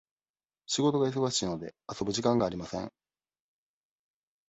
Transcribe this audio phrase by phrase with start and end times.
[0.65, 2.91] 仕事が忙しいので、遊ぶ時間がありません。